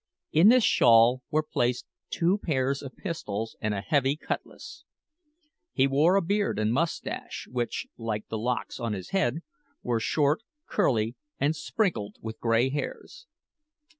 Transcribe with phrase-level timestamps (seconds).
[0.31, 4.83] In this shawl were placed two pairs of pistols and a heavy cutlass.
[5.73, 9.43] He wore a beard and moustache, which, like the locks on his head,
[9.83, 13.27] were short, curly, and sprinkled with grey hairs.